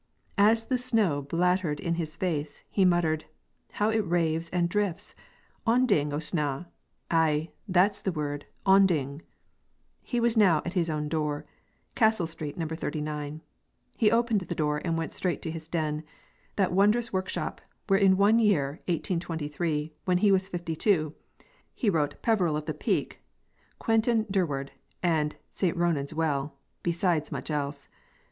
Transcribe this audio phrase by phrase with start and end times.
[0.39, 3.25] As the snow blattered in his face, he muttered,
[3.73, 5.13] "How it raves and drifts!
[5.67, 6.65] On ding o' snaw,
[7.11, 9.21] ay, that's the word, on ding"
[10.11, 11.45] He was now at his own door,
[11.93, 12.65] "Castle Street, No.
[12.65, 13.41] 39."
[13.95, 16.01] He opened the door and went straight to his den;
[16.55, 21.13] that wondrous workshop, where in one year, 1823, when he was fifty two,
[21.75, 23.21] he wrote 'Peveril of the Peak,'
[23.77, 24.71] 'Quentin Durward,'
[25.03, 25.77] and 'St.
[25.77, 27.87] Ronan's Well,' besides much else.